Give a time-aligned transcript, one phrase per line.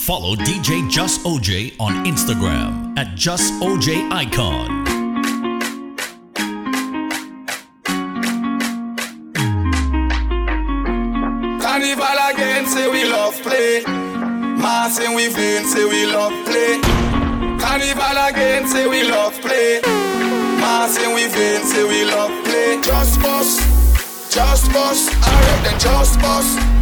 [0.00, 4.80] Follow DJ Jus OJ on Instagram at Jus OJ Icon.
[11.60, 13.82] Carnival again, say we love play.
[13.84, 16.80] Mass and we vain, say we love play.
[17.60, 19.80] Carnival again, say we love play.
[19.84, 22.80] Mass and we vain, say we love play.
[22.82, 23.60] Jussbuss,
[24.34, 26.79] just boss, I reckon Jussbuss.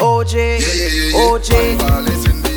[0.00, 1.28] OJ, yeah, yeah, yeah.
[1.28, 2.49] OJ.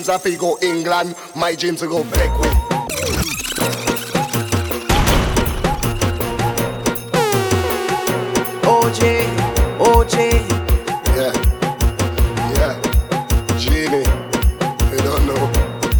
[0.00, 2.50] dreams are to go England, my dreams are go Bequia.
[8.62, 9.26] OJ,
[9.78, 10.16] OJ.
[11.16, 11.34] Yeah,
[12.56, 12.74] yeah.
[13.58, 14.06] Genie,
[14.90, 15.46] you don't know.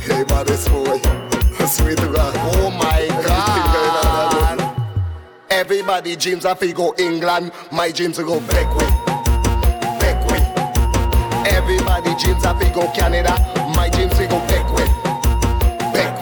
[0.00, 0.96] Hey, about this boy.
[1.66, 2.34] Sweet God.
[2.56, 4.76] Oh my God.
[5.50, 9.10] Everybody dreams are to go England, my dreams are go Bequia.
[11.46, 14.84] Everybody dreams of to go Canada my James, we go Bequia.
[15.94, 16.20] Back.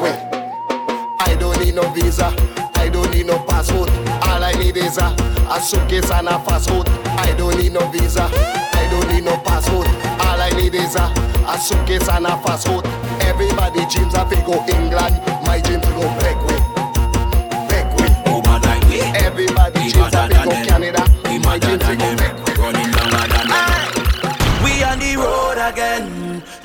[1.19, 2.29] I don't need no visa.
[2.77, 3.91] I don't need no passport.
[4.29, 5.07] All I need is a,
[5.51, 6.89] a suitcase and a fast food.
[7.27, 8.31] I don't need no visa.
[8.33, 9.89] I don't need no passport.
[10.25, 11.07] All I need is a,
[11.53, 12.85] a suitcase and a fast food.
[13.23, 15.28] Everybody dreams of we go England.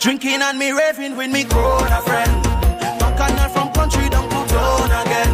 [0.03, 2.43] Drinking and me raving with me grown a friend.
[2.99, 5.31] Bacchanal from country down to town again.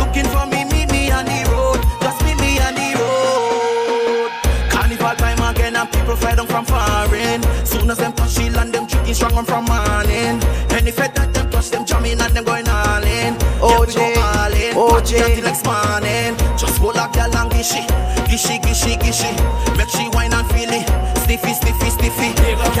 [0.00, 1.84] Looking for me, meet me on the road.
[2.00, 4.30] Just meet me on the road.
[4.70, 7.42] Carnival time again and people fly down from foreign.
[7.66, 10.40] Soon as them touch the land, them drinking strong one from morning.
[10.72, 13.34] Any fed that them touch, them jamming and them going all in.
[13.60, 15.02] OJ, yeah, all in.
[15.04, 15.28] OJ.
[15.28, 16.38] Until next morning.
[16.56, 17.84] Just pull up your long gishy,
[18.24, 19.76] gishy, gishy, gishy.
[19.76, 22.28] Make she wine and feel it sniffy, sniffy, sniffy.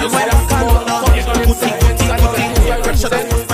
[0.00, 1.04] You might have canned on her.
[1.06, 2.82] Putty, putty, putty.
[2.82, 3.50] Pressure that was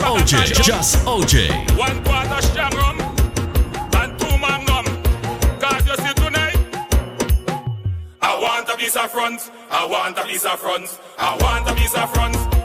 [0.00, 1.50] OJ, just OJ.
[1.78, 4.26] One quarter strong rum and two.
[5.60, 6.56] God, you see tonight.
[8.22, 9.50] I want a piece of front.
[9.70, 10.98] I want a piece of front.
[11.18, 12.59] I want a piece of front.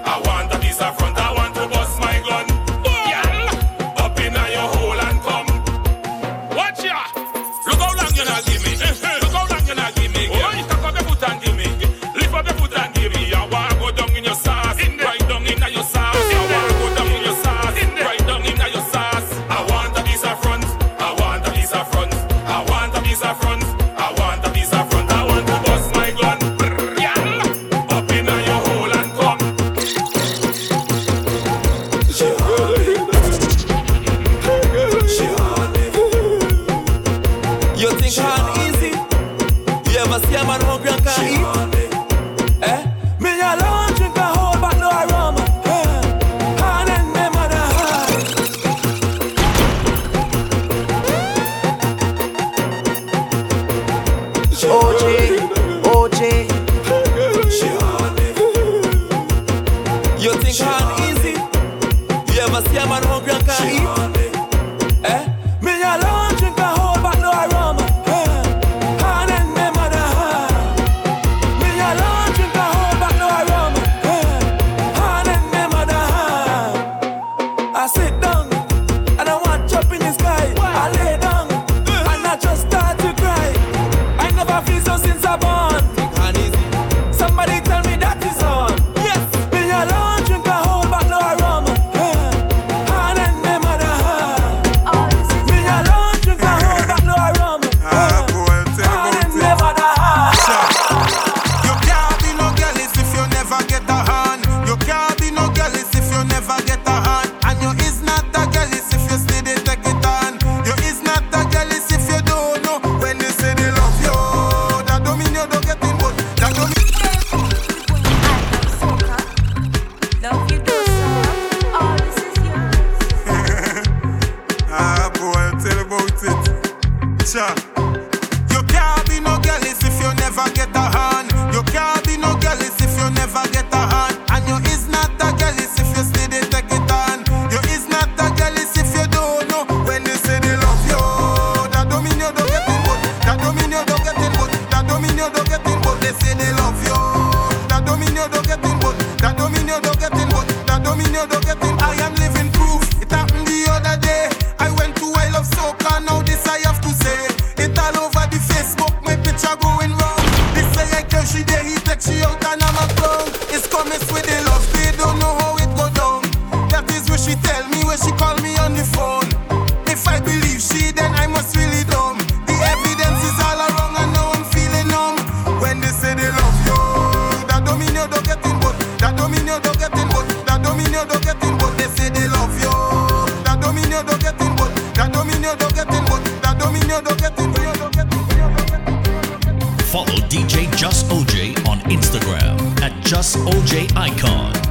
[192.26, 194.65] Instagram at Jus OJ Icon.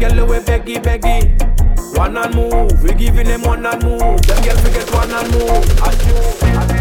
[0.00, 1.18] Girl we beggy beggy.
[1.96, 2.82] One and move.
[2.82, 4.22] We giving them one and move.
[4.22, 5.64] Them girl we get one and move.
[5.84, 6.79] It's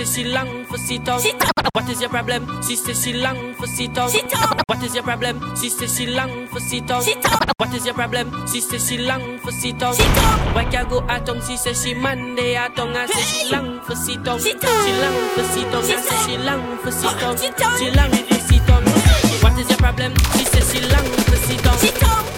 [0.00, 0.06] problem?
[0.06, 1.20] She long for sit down.
[1.20, 1.42] Sit.
[1.72, 2.62] What is your problem?
[2.62, 4.08] She say she long for sit down.
[4.08, 4.32] Sit.
[4.66, 5.56] What is your problem?
[5.56, 7.02] She say she long for sit down.
[7.02, 7.24] Sit.
[7.58, 8.46] What is your problem?
[8.46, 9.94] She say she long for sit down.
[9.94, 10.54] Sit down.
[10.54, 11.40] Why can't go at home?
[11.42, 14.40] She say she Monday at home say she long for sit down.
[14.40, 14.86] Sit down.
[14.86, 15.84] She long for sit down.
[15.84, 17.78] and say she long for sit down.
[17.78, 18.84] She long for sit down.
[19.42, 20.14] What is your problem?
[20.36, 21.78] She say she long for sit down.
[21.78, 22.29] Sit down.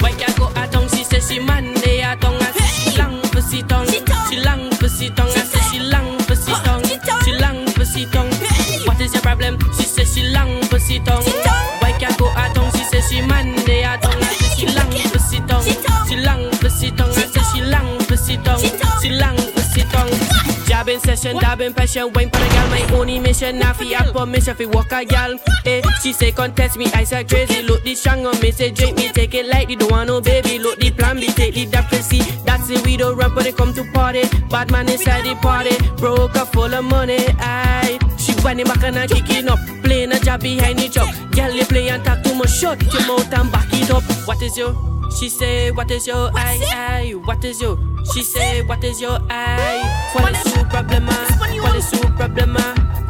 [21.23, 23.59] Jabbing session, dabbing passion, wine for a gal, my only mission.
[23.59, 25.39] Now fi have permission fi walk a gal.
[25.65, 27.63] Eh, she say contest me, I say crazy.
[27.63, 29.77] Look this strong on me, say drink me, take it lightly.
[29.77, 30.59] Don't want no baby.
[30.59, 32.45] Look the plan B, take the deficit.
[32.45, 34.23] That's it, we don't run, but they come to party.
[34.51, 37.25] Bad man inside the party, broke up full of money.
[37.39, 41.15] Aye, she whining back and I kicking up, playing a job behind the truck.
[41.31, 44.03] Girl, you play and talk too much, shut your mouth and back it up.
[44.27, 44.75] What is your?
[45.11, 47.13] She say, what is your eye, eye?
[47.25, 47.79] What is your?
[48.13, 50.11] She say, what is your eye?
[50.15, 51.07] What is your problem?
[51.07, 52.57] What is your problem?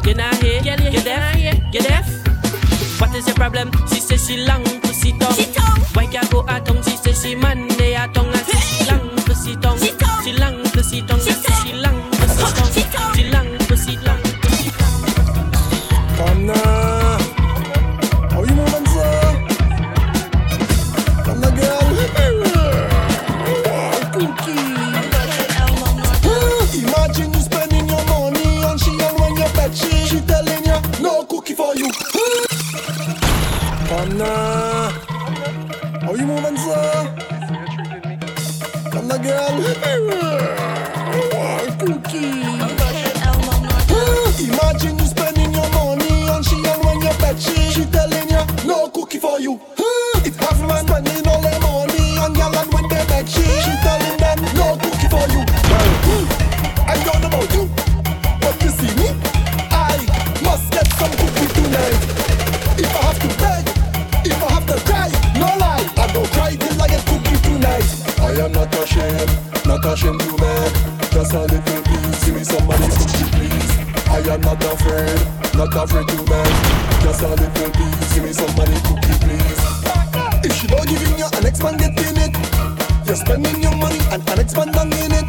[0.05, 0.61] You not here?
[0.61, 1.73] You deaf?
[1.73, 2.99] You deaf?
[2.99, 3.71] What is your problem?
[3.87, 5.33] She say she long to sit down.
[5.93, 6.81] Why can't go at home?
[6.83, 8.27] She say she Monday at home.
[8.27, 9.77] and say she long to sit down.
[9.79, 11.19] She long to sit down.
[11.19, 12.29] and she long to
[12.73, 13.13] sit down.
[13.15, 14.21] She long to sit down.
[16.17, 16.72] Come now.
[34.17, 34.89] Now.
[36.01, 37.15] How you moving, sir?
[38.91, 39.57] Come now, girl.
[44.39, 49.39] Imagine you spending your money on she when you she telling you no cookie for
[49.39, 49.59] you.
[74.73, 75.19] Afraid,
[75.55, 76.53] not afraid to beg.
[77.01, 79.61] Just a little piece, give me somebody cookie please.
[80.45, 82.33] If she don't give you, an ex man getting it.
[83.05, 85.22] You're spending your money and an ex man in it.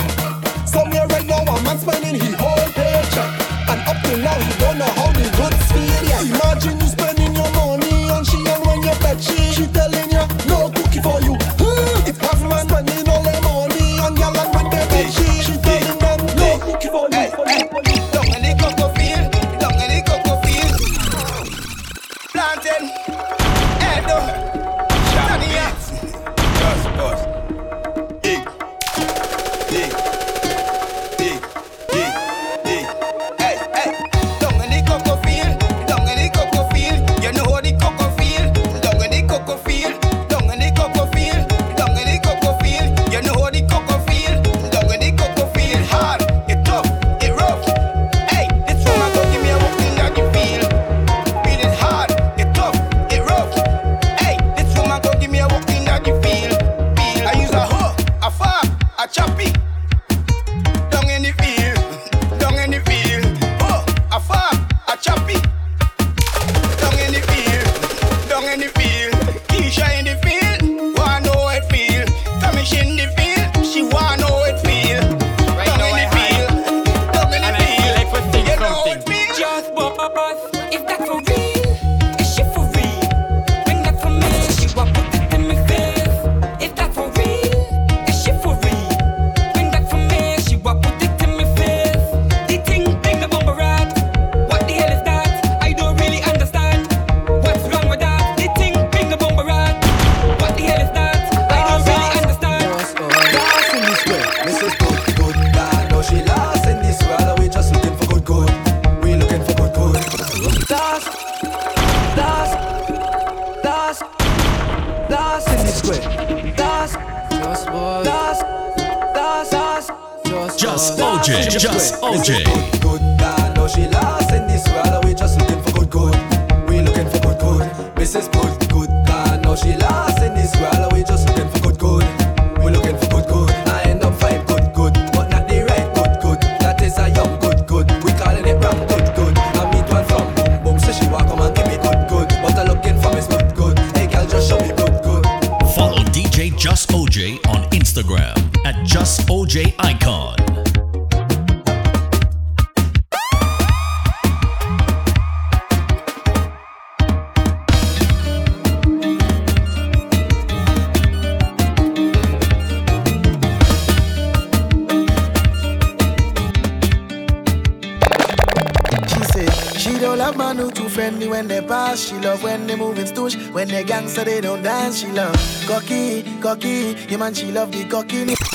[170.37, 172.09] Love man who too friendly when they pass.
[172.09, 173.37] She love when they moving stoosh.
[173.53, 175.01] When they gangster they don't dance.
[175.01, 176.97] She love cocky, cocky.
[177.09, 178.54] Yeah man, she love the cocky.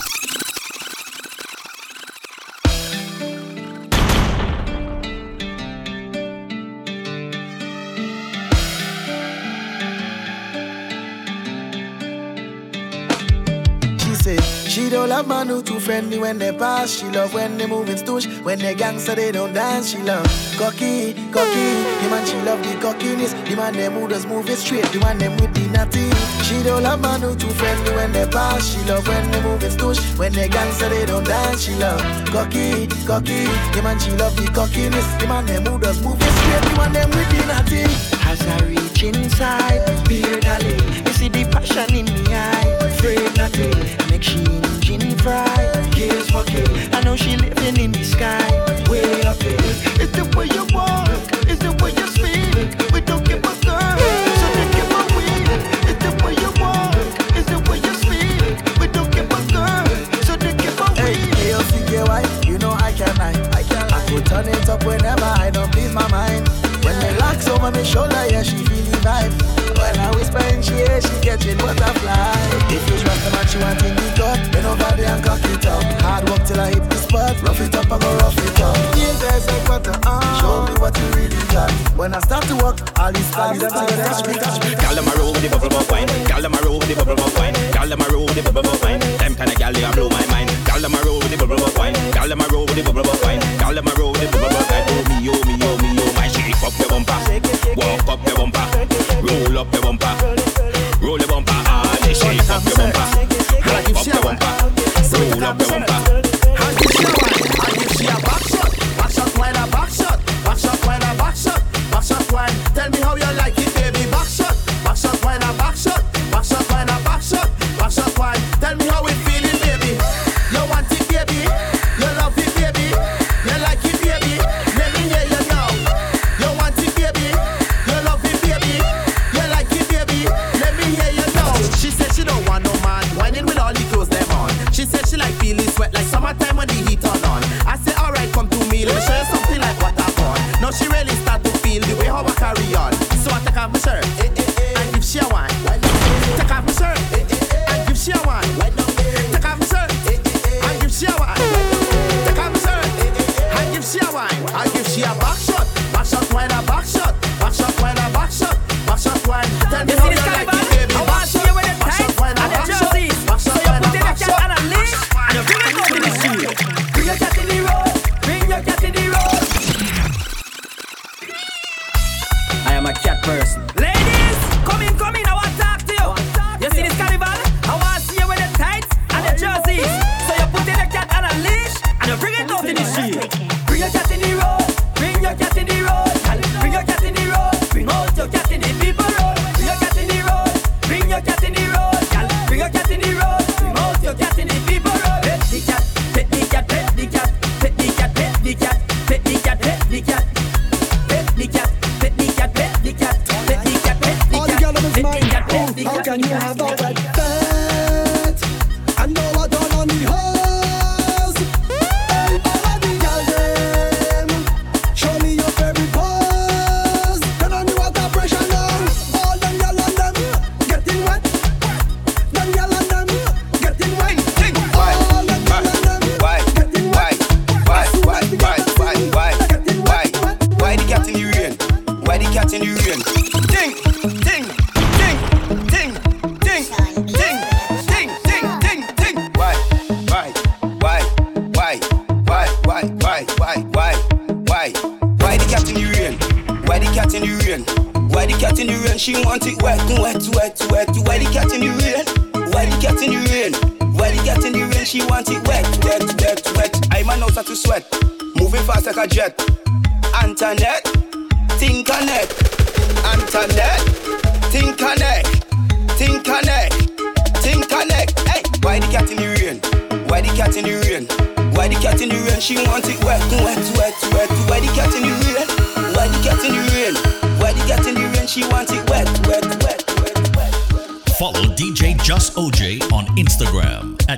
[15.30, 16.90] Man who too friendly when they pass.
[16.90, 18.26] She love when they moving stoosh.
[18.42, 19.92] When they gangster they don't dance.
[19.92, 20.26] She love
[20.58, 21.70] cocky, cocky.
[22.02, 23.34] The man she love the cockiness.
[23.48, 24.86] The man them who does move it straight.
[24.86, 26.10] The man them with the natty.
[26.44, 28.74] She don't love man who too friendly when they pass.
[28.74, 30.02] She love when they moving stoosh.
[30.18, 31.62] When they gangster they don't dance.
[31.62, 32.02] She love
[32.34, 33.46] cocky, cocky.
[33.74, 35.06] The man she love the cockiness.
[35.22, 36.64] The man them who does move it straight.
[36.66, 37.84] The man them with the natty.
[38.26, 42.78] As I reach inside, beard darling, you see the passion in me eye.
[42.82, 43.29] Afraid
[44.10, 44.38] make she
[45.18, 45.46] fry.
[46.94, 48.50] I know she living in the sky.
[48.90, 49.38] Way up
[50.14, 51.10] the way you walk,
[51.50, 52.94] it's the way you speak.
[52.94, 53.98] We don't give a girl,
[54.42, 55.50] so they give a weed.
[55.90, 56.96] It's the way you walk,
[57.50, 58.80] the way you speak.
[58.80, 59.86] We don't give a girl,
[60.24, 60.54] so they.
[60.96, 61.16] Hey,
[62.48, 63.20] you know I can.
[63.20, 66.48] I can turn it up whenever I don't please my mind.
[66.84, 67.00] When
[67.86, 69.39] shoulder, yeah, she feel the vibe.
[70.30, 72.14] When I she ear, she catching butterfly.
[72.70, 74.40] If you trust the man, she want in the gut.
[74.52, 75.82] Bend over there and cock it up.
[76.06, 77.34] Hard work till I hit the spot.
[77.42, 78.78] Rough it up, I go rough it up.
[78.94, 79.98] Yeah, there's a butter.
[80.06, 81.72] Uh, show me what you really got.
[81.98, 84.06] When I start to work, all these stars them together.
[84.06, 84.76] Touch me, touch me.
[84.78, 86.08] Gal them a roll with the bubble butt wine.
[86.30, 87.56] Gal them a roll with the bubble butt wine.
[87.74, 89.02] Gal them a roll with the bubble butt wine.
[89.18, 90.50] Them kind of gal they blow my mind.
[90.70, 91.98] Gal them a roll with the bubble butt wine.
[92.14, 93.42] Gal them a roll with the bubble butt wine.
[93.58, 94.86] Gal them a roll with the bubble butt wine.
[94.94, 96.30] Oh me, oh me, oh me, oh my.
[96.30, 97.18] Shake up your bumper,
[97.82, 98.66] walk up your bumper,
[99.60, 99.74] roll up.
[99.74, 100.39] your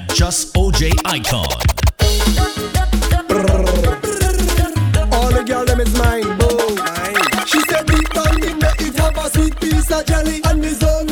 [0.02, 1.46] at Jus OJ Icon.
[5.14, 6.78] All the girl them is mine, boo.
[7.46, 10.74] She said, "Big bang in the it have a sweet piece of jelly and the
[10.74, 11.11] zone."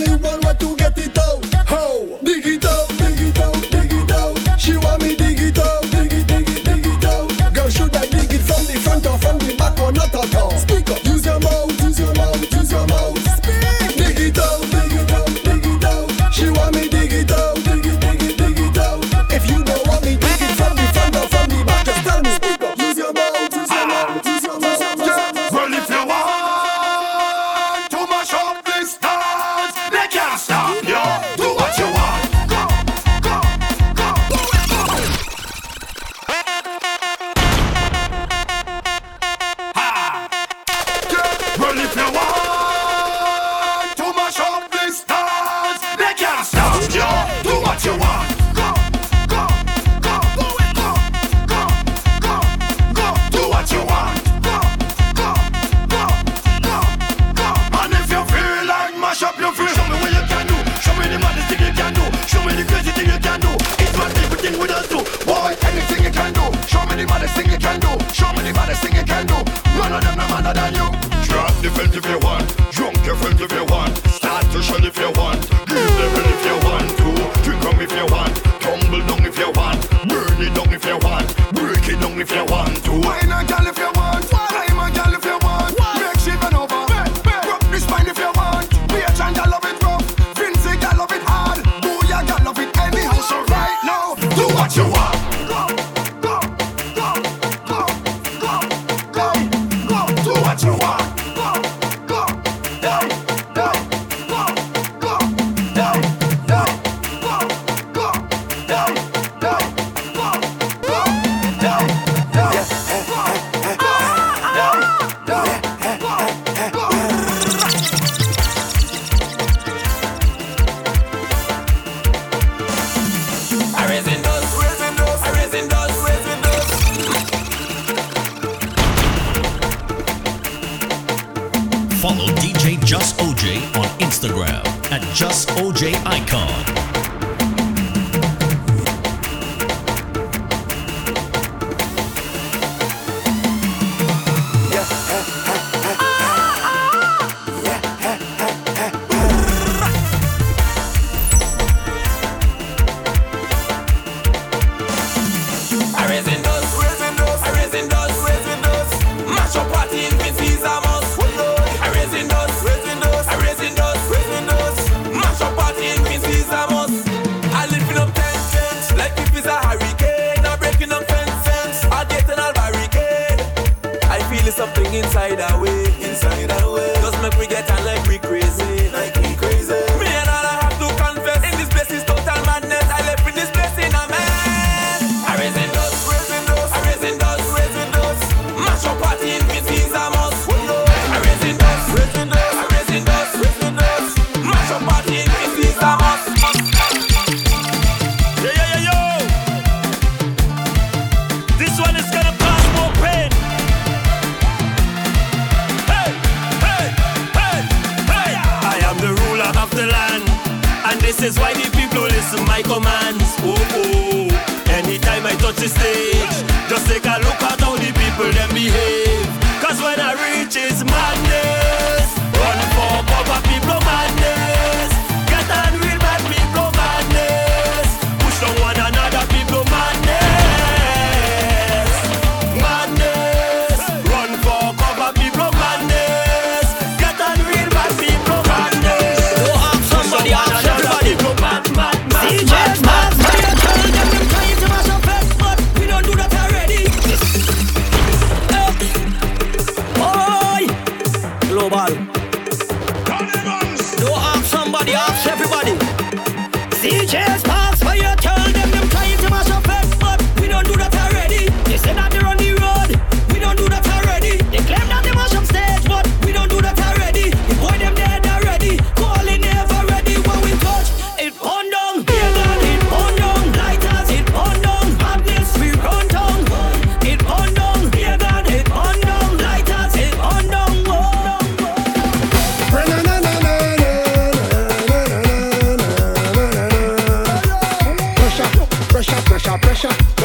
[288.99, 290.18] pressure, pressure, pressure.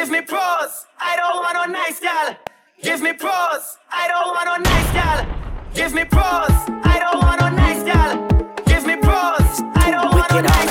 [0.00, 0.86] Give me pros.
[0.98, 2.34] I don't want no nice gal.
[2.82, 3.76] Give me pros.
[3.92, 5.26] I don't want no nice gal.
[5.74, 6.56] Give me pros.
[6.88, 8.16] I don't want no nice gal.
[8.64, 9.60] Give me pros.
[9.76, 10.69] I don't want no nice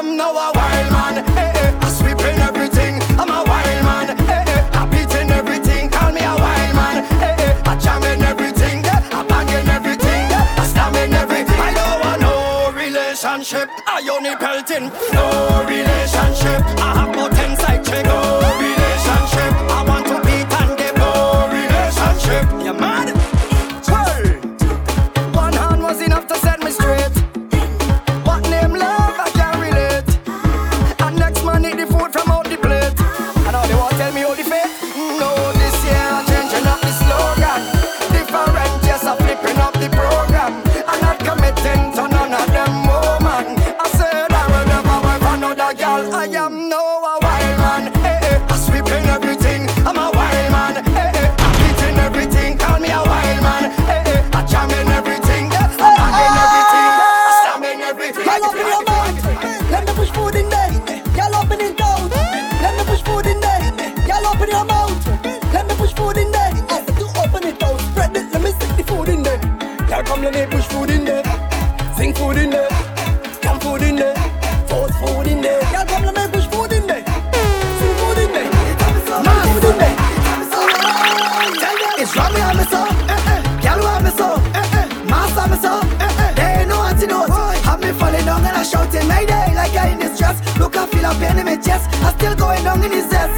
[0.00, 1.18] I'm now a wild man.
[1.18, 3.02] Eh, eh, hey, hey, I sweep in everything.
[3.20, 4.08] I'm a wild man.
[4.08, 5.90] Eh, hey, hey, I beat in everything.
[5.90, 7.04] Call me a wild man.
[7.20, 8.82] Hey, hey, I jam in everything.
[8.82, 9.04] Yeah.
[9.12, 10.22] I bang in everything.
[10.32, 10.56] Yeah.
[10.56, 11.60] I slam in everything.
[11.60, 13.68] I don't want no relationship.
[13.86, 14.88] I only pelting.
[15.12, 16.64] No relationship.
[16.80, 17.14] I have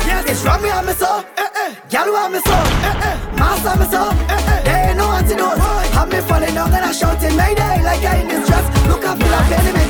[0.00, 0.30] yes, yes.
[0.30, 1.74] It's wrong me, I'm so, eh, eh.
[1.90, 2.56] Girl, I'm so,
[2.88, 3.16] eh, eh.
[3.38, 4.62] Master, I'm so, eh, eh.
[4.64, 5.58] There ain't no antidote.
[5.94, 8.66] I'm falling down and I shouting, Mayday, like I in distress.
[8.88, 9.81] Look up, feel like enemy.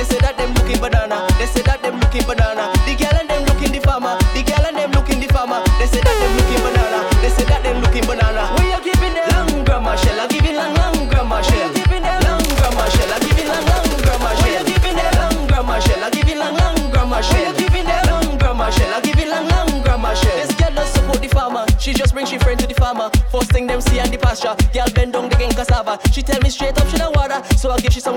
[0.00, 1.28] They say that them looking banana.
[1.36, 2.72] They say that them looking banana.
[2.88, 4.16] The girl and them looking the farmer.
[4.32, 5.60] The girl and them looking the farmer.
[5.76, 7.04] They say that them looking banana.
[7.20, 8.48] They say that them looking banana.
[8.56, 10.16] We are giving them long grammar shell.
[10.16, 11.68] I giving long long grammar shell.
[11.76, 13.12] Giving long long grammar shell.
[13.12, 16.00] We are giving long grammar shell.
[16.00, 17.36] I giving long long grammar shell.
[17.36, 18.94] We are giving long grammar shell.
[18.96, 20.32] I giving long long grammar shell.
[20.40, 21.68] This girl does support the farmer.
[21.76, 23.12] She just brings she friend to the farmer.
[23.28, 24.56] First thing them see on the pasture.
[24.72, 26.00] Girl bend down the game cassava.
[26.08, 27.44] She tell me straight up she no water.
[27.60, 28.09] So I give she some.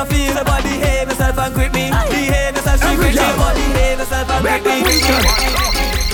[0.00, 1.90] I feel about behave yourself and quit me.
[1.90, 3.20] Behave yourself, she quit me.
[3.20, 6.09] Behave yourself and quit me.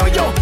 [0.00, 0.39] 能用。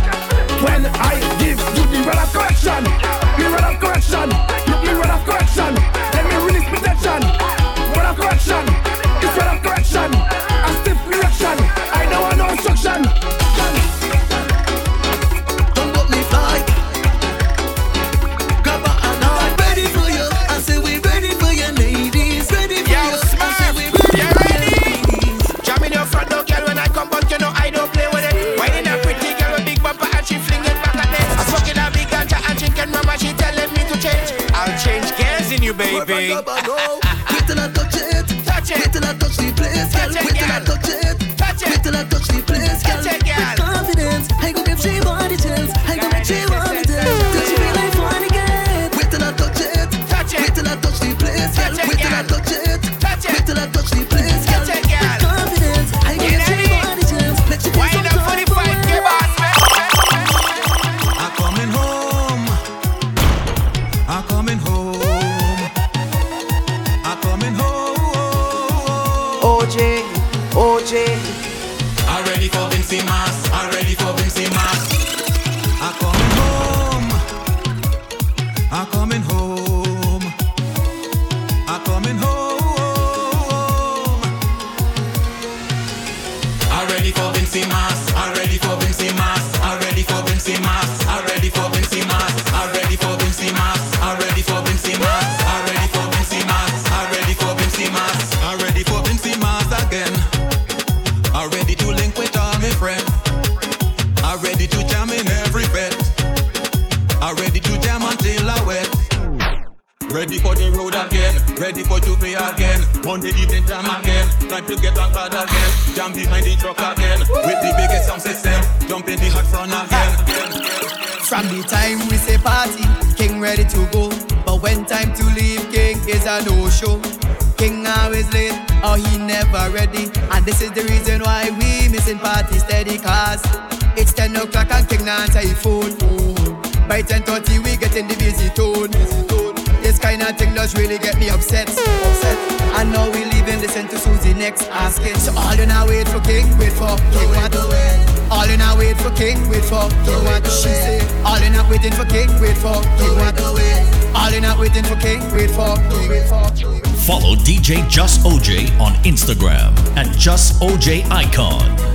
[157.69, 161.88] Jus OJ on Instagram at Jus OJ Icon.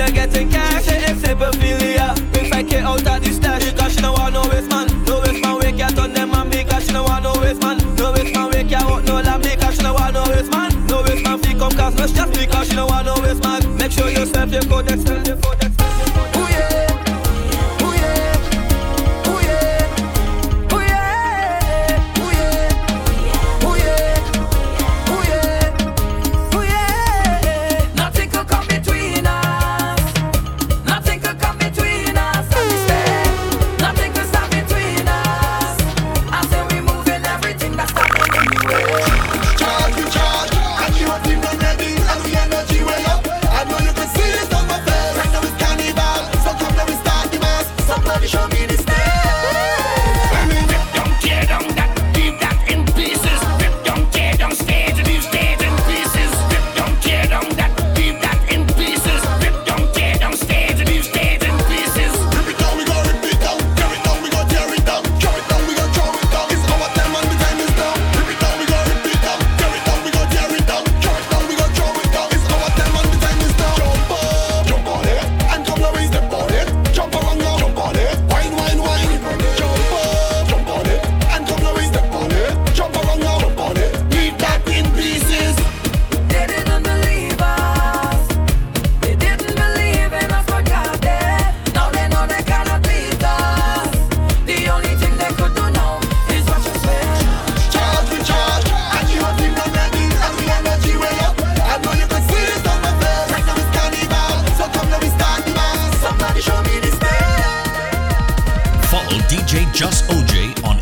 [0.00, 2.16] you're getting cash and sympathilia.
[2.34, 4.86] If I get out of this stash, because she don't want no waste man.
[5.04, 7.76] No waste man, we can't turn them and because she don't want no waste man.
[7.96, 10.86] No waste man, we can't walk no lamb because she don't want no waste man.
[10.86, 13.76] No waste man, fee come cause no stress because she don't want no waste man.
[13.76, 15.59] Make sure you serve your code, extend your code.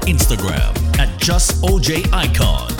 [0.08, 2.77] Instagram at Jus OJ Icon.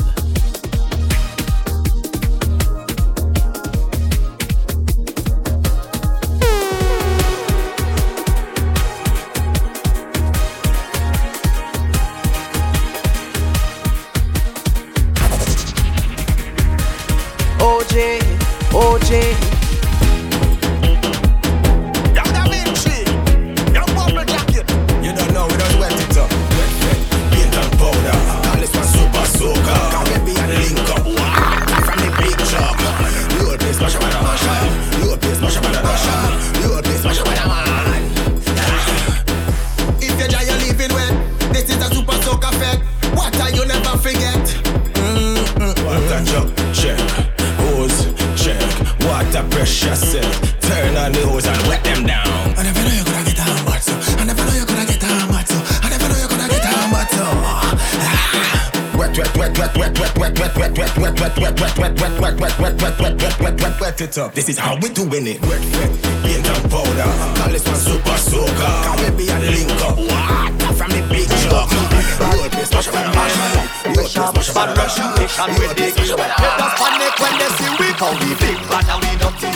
[64.18, 64.34] Up.
[64.34, 65.40] This is how we doing it.
[65.42, 65.90] Wet, wet,
[66.22, 67.10] paint and powder.
[67.38, 68.74] Call this one super soaker.
[68.84, 69.96] Caribbean link up.
[69.96, 71.70] Water from the big truck.
[71.70, 73.96] Road place, mash up and mash up.
[73.96, 75.16] Road place, mash up and mash up.
[75.16, 76.38] Road place, mash up and mash up.
[76.38, 79.50] Let us panic when they see we How we big bad and we dirty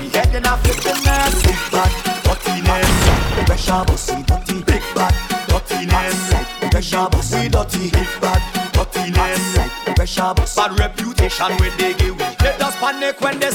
[0.00, 1.90] We heading off with the mess Big bad,
[2.26, 2.90] dirtiness
[3.36, 5.14] The pressure bus we dirty Big bad,
[5.46, 6.20] dirtiness
[6.60, 8.42] The pressure bus we dirty Big bad,
[8.74, 9.42] dirtiness
[9.86, 13.47] The pressure bus Bad reputation when they give we Let us panic when they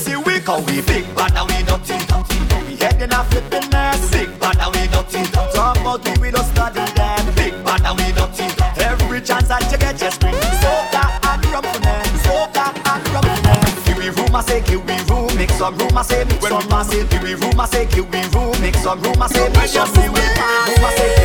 [16.03, 19.27] rumor say, mix some say, Give me i say, give me room, mix some rumor
[19.27, 21.22] say, mix some rumor say.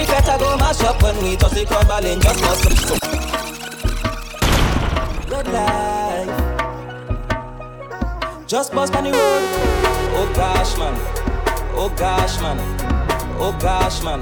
[0.00, 2.98] Every I go mash up when we toss the crowd and Just bust some.
[5.28, 6.28] Good life.
[8.46, 9.44] Just bust on the road.
[10.16, 10.94] Oh gosh, man.
[11.76, 12.58] Oh gosh, man.
[13.38, 14.20] Oh gosh, man.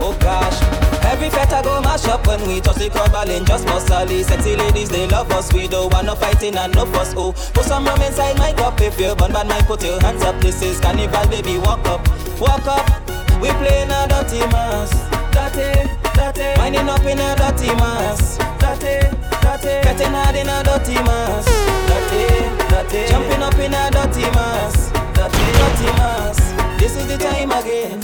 [0.00, 0.60] Oh gosh.
[1.04, 4.24] Every fete I go mash up when we toss the crowd and Just bust Ali.
[4.24, 5.52] Sexy ladies, they love us.
[5.52, 7.14] We don't want no fighting and no fuss.
[7.16, 8.80] Oh, put some rum inside my cup.
[8.80, 10.40] If you're bun bad, mind put your hands up.
[10.40, 11.58] This is carnival, baby.
[11.58, 12.97] Walk up, walk up.
[13.40, 14.90] We playing a dirty mass.
[15.32, 16.58] Dirty, dirty.
[16.58, 18.38] Winding up in a dirty mass.
[18.58, 19.08] Dirty,
[19.42, 19.74] dirty.
[19.86, 21.46] Getting hard in a dirty mass.
[21.88, 22.24] Dirty,
[22.68, 23.08] dirty.
[23.08, 24.90] Jumping up in a dirty mass.
[25.14, 26.38] Dirty, dirty mass.
[26.80, 28.00] This is the time again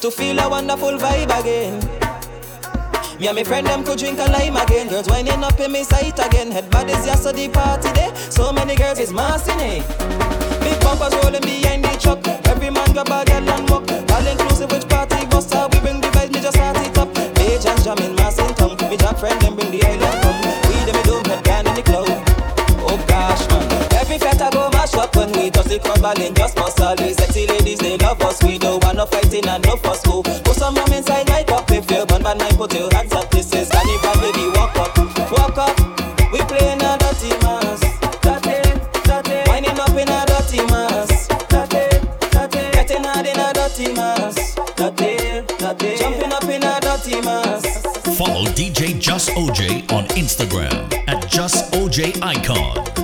[0.00, 1.78] to feel a wonderful vibe again.
[3.20, 4.88] Me and my friend them could drink a lime again.
[4.88, 6.50] Girls winding up in me sight again.
[6.50, 8.10] Head bodies yes so the party day.
[8.30, 10.39] So many girls is massing it.
[10.78, 12.22] Bumpers rolling behind the truck.
[12.46, 13.90] Every man a girl and walk.
[13.90, 15.72] All inclusive which party bust out.
[15.74, 17.14] We bring the vibes, me just start it up.
[17.34, 18.76] Page and jamming, massing tongue.
[18.88, 20.40] Me jack friend them bring the island come.
[20.68, 22.06] We them me don't down in the club.
[22.86, 23.64] Oh gosh man.
[24.00, 27.46] Every fete go mash up when we touch the crowd ballin' just all these sexy
[27.46, 28.42] ladies they love us.
[28.42, 30.02] We don't want no fighting and no fuss.
[30.06, 32.56] Oh, put some inside my cup if you're bun bad mind.
[32.56, 32.72] Put
[49.20, 52.99] Jus OJ on Instagram at Jus OJ Icon.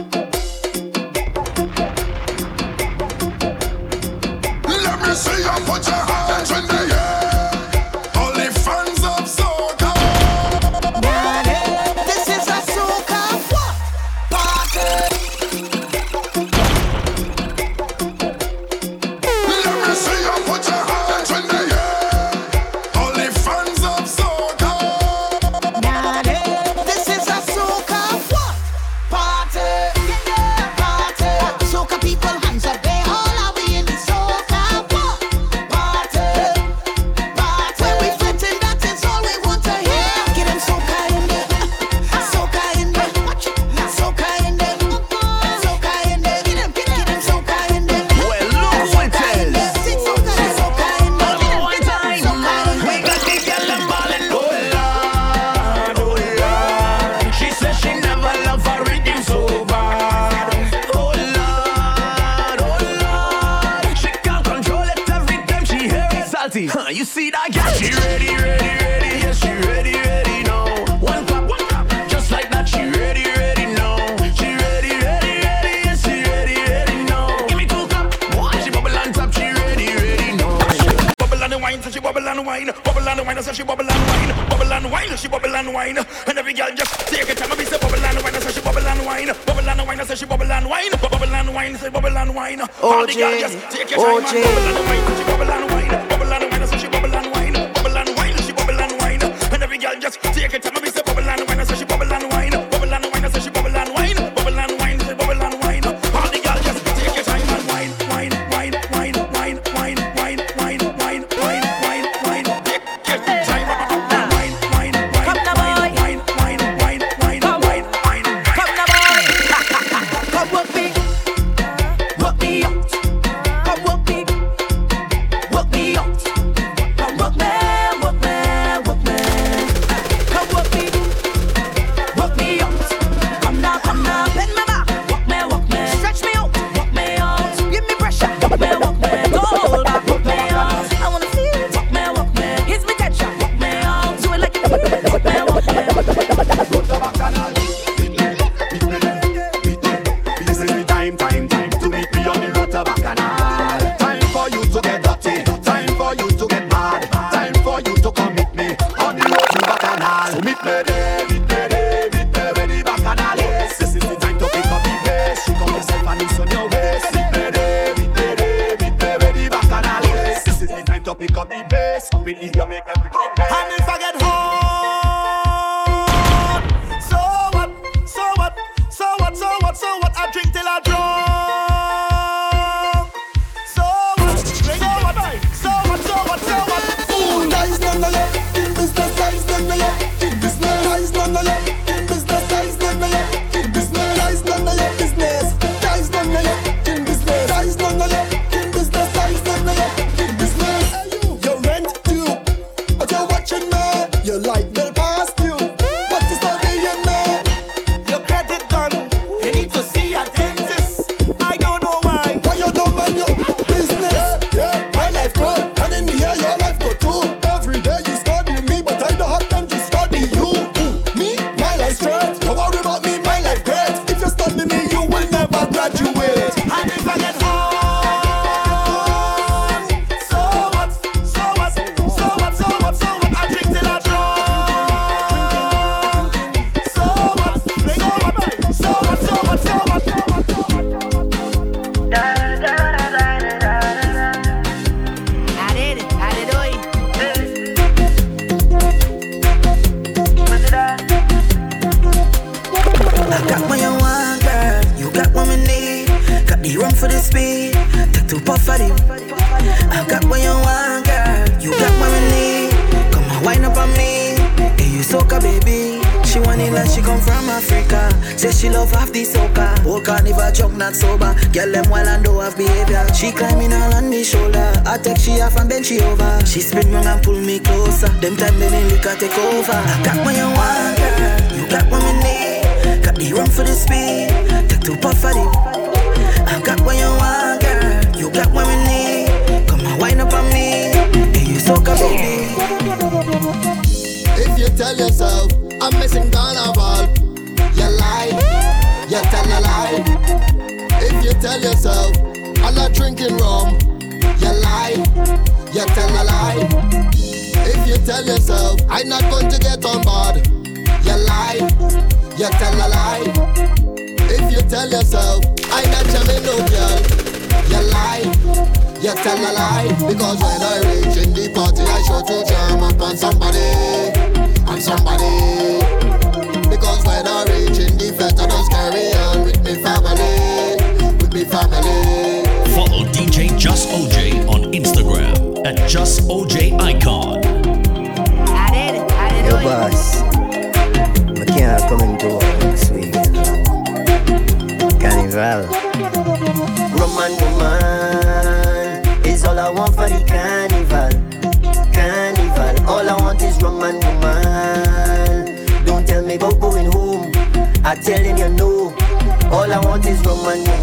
[359.76, 360.80] I want is Roman woman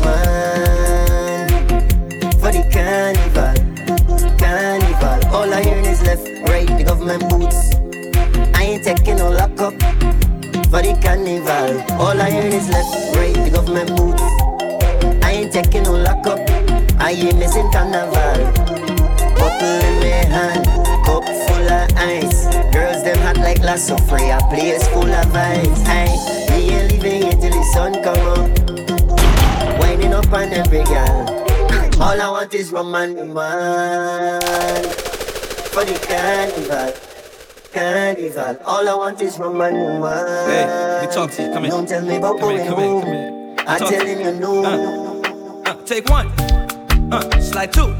[2.37, 3.57] for the carnival.
[4.37, 5.19] Carnival.
[5.33, 7.73] All I hear is left right, the government boots.
[8.53, 9.73] I ain't taking no lock up
[10.69, 11.81] for the carnival.
[11.99, 14.21] All I hear is left, right, the government boots.
[15.25, 16.47] I ain't taking no lock up.
[17.01, 18.45] I ain't missing carnival.
[19.41, 20.65] Bottle in my hand,
[21.03, 22.45] cup full of ice.
[22.71, 25.81] Girls them hot like lasso free, a place full of ice.
[25.87, 26.13] Aye,
[26.49, 28.62] we ain't leaving here till the sun come up.
[30.13, 32.01] Winding up on every girl.
[32.01, 33.33] All I want is woman for
[35.85, 36.93] the carnival.
[37.73, 38.57] Carnival.
[38.65, 39.73] All I want is woman.
[39.73, 41.53] Hey, let me talk to you.
[41.53, 41.71] Come here.
[41.71, 43.01] Don't tell me about Come going come home.
[43.01, 43.55] come here.
[43.67, 44.63] I'm Talk telling you no.
[45.65, 46.27] Uh, take one.
[47.11, 47.95] Uh, slide two.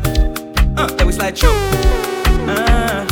[0.78, 1.48] Uh, then we slide two.
[1.48, 3.08] Uh,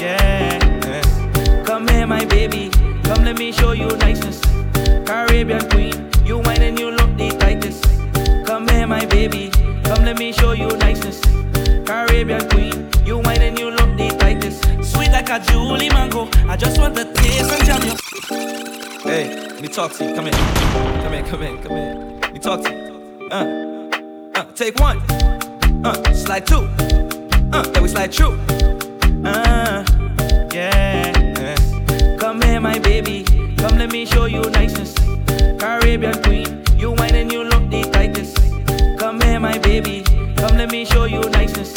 [0.00, 1.64] yeah.
[1.64, 2.70] Come here, my baby.
[3.02, 4.40] Come, let me show you niceness.
[5.06, 7.07] Caribbean queen, you whine and you look
[8.88, 9.50] my baby.
[9.84, 11.20] Come, let me show you niceness.
[11.86, 14.62] Caribbean queen, you whine and you look the tightest.
[14.82, 16.28] Sweet like a Julie mango.
[16.48, 17.94] I just want to taste and jam you.
[19.02, 20.14] Hey, let me talk to you.
[20.14, 20.32] Come here.
[21.02, 22.32] Come here, come here, come here.
[22.32, 23.28] Me talk to you.
[23.30, 24.98] Uh, uh, take one.
[25.84, 26.68] Uh, slide two.
[27.52, 28.38] Uh, then we slide through.
[29.24, 29.84] Uh,
[30.52, 31.56] yeah.
[32.18, 33.24] Come here, my baby.
[33.56, 34.94] Come, let me show you niceness.
[35.58, 36.64] Caribbean queen,
[39.38, 40.02] Come here, my baby.
[40.34, 41.72] Come, let me show you niceness.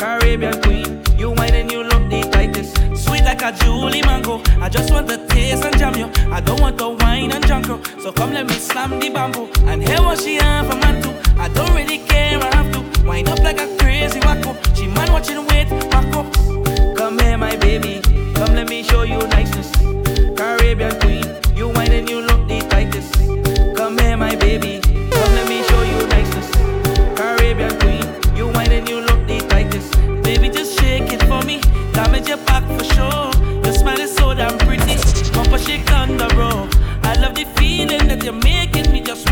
[0.00, 2.74] Caribbean queen, you whine and you look the tightest.
[2.96, 4.42] Sweet like a Julie mango.
[4.60, 6.10] I just want the taste and jam you.
[6.32, 7.80] I don't want the wine and drunk you.
[8.02, 11.14] So come, let me slam the bamboo and hear what she have for man too.
[11.38, 14.56] I don't really care, I have to wind up like a crazy wacko.
[14.76, 16.96] She man watching wait, wacko.
[16.96, 18.00] Come here, my baby.
[18.34, 19.70] Come, let me show you niceness.
[20.36, 21.24] Caribbean queen,
[21.54, 23.14] you whine and you look the tightest.
[23.76, 24.87] Come here, my baby.
[32.18, 33.62] Damage your back for sure.
[33.62, 34.96] Your smile is so damn pretty.
[35.32, 36.68] Bumper shake on the road.
[37.04, 39.27] I love the feeling that you're making me just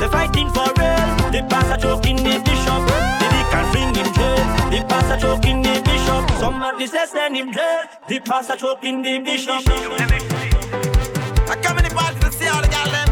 [0.00, 1.30] They're fighting for real.
[1.32, 2.82] They pass a joke in the bishop.
[3.20, 4.70] They they can bring him jail.
[4.70, 6.30] They pass a joke in the bishop.
[6.38, 7.82] Somebody says send him jail.
[8.08, 9.62] They pass a joke in the bishop.
[11.48, 13.05] I come in the party to see all the girls.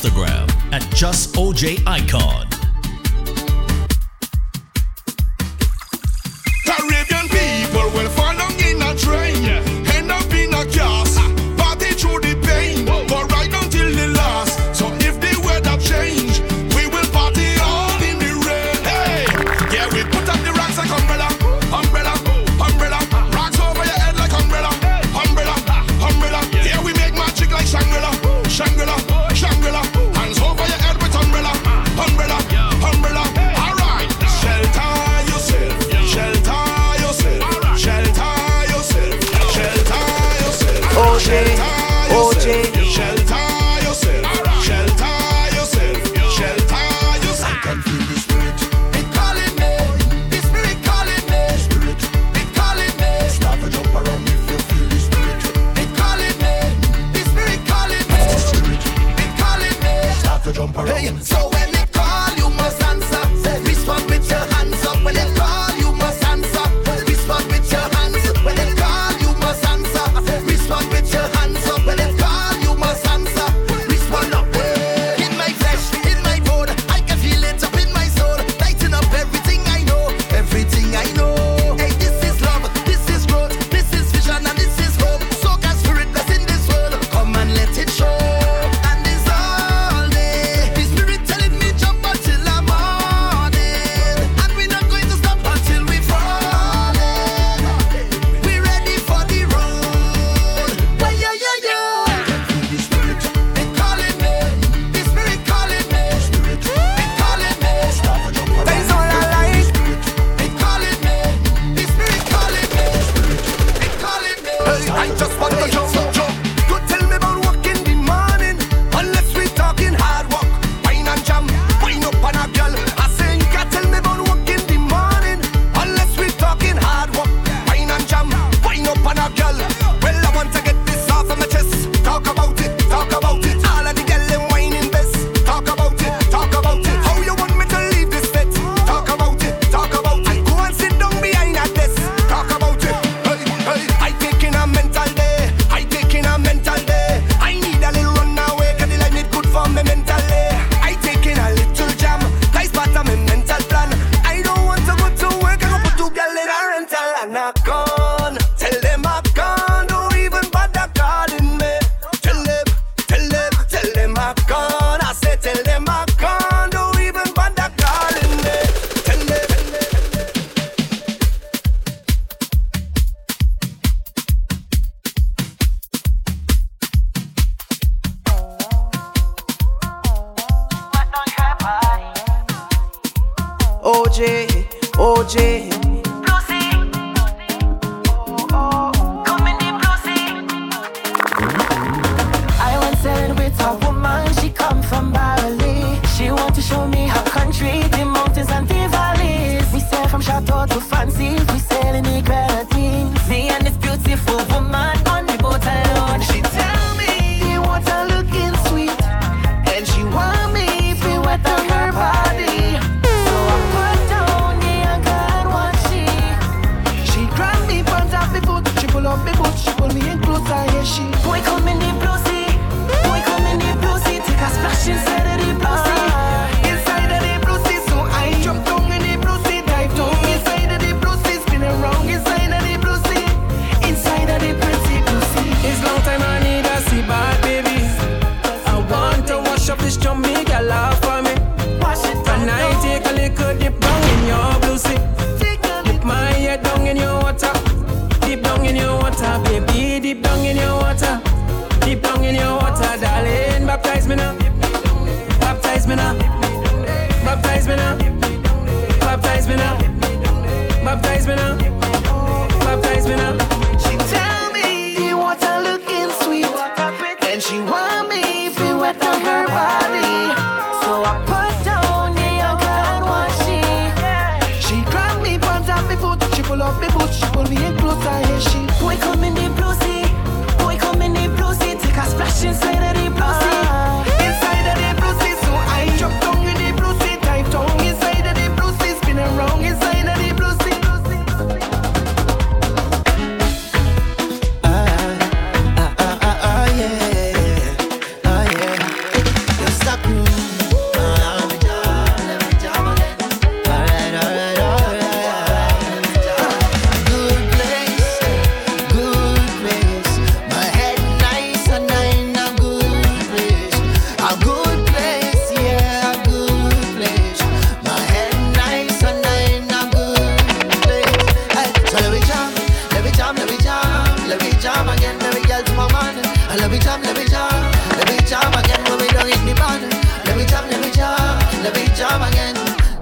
[0.00, 1.26] Instagram at Jus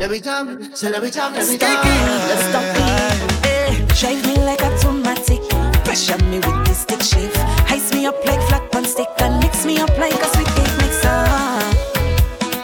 [0.09, 1.85] every time, said every time, every time.
[2.29, 3.47] Let's stop it.
[3.47, 5.43] Eh, hey, drive me like automatic.
[5.85, 7.37] Pressure me with this stick shift.
[7.69, 10.77] Heist me up like flat pan stick and mix me up like a sweet cake
[10.81, 11.21] mixer.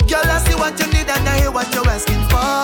[0.09, 2.64] Girl, I see what you need and I hear what you're asking for.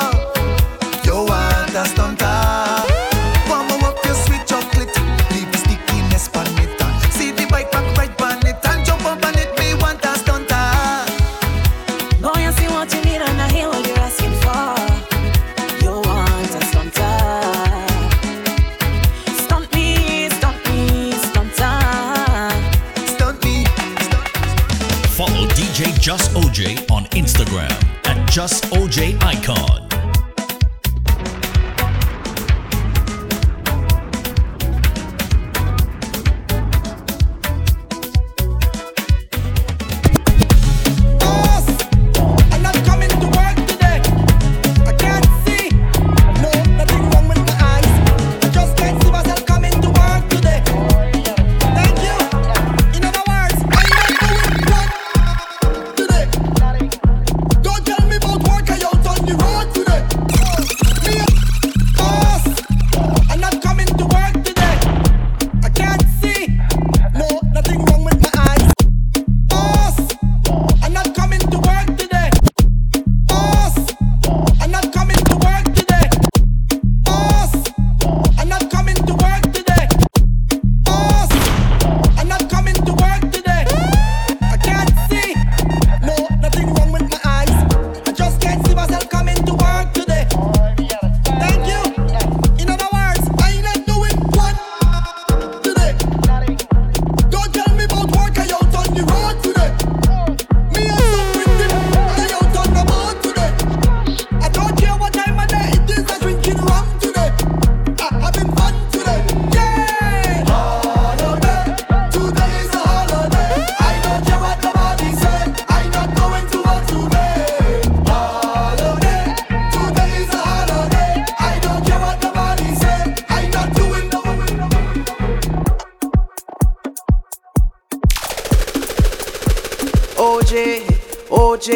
[131.50, 131.68] OJ.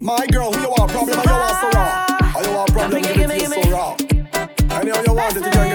[0.00, 0.88] My girl, who you are?
[0.88, 1.18] problem?
[1.20, 2.06] Are you want so raw?
[2.34, 3.02] Are you want problem?
[3.02, 3.38] Give me.
[3.38, 3.96] So raw.
[4.80, 5.71] Anyhow you want it, you